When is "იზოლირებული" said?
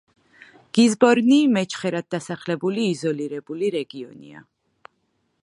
2.95-3.71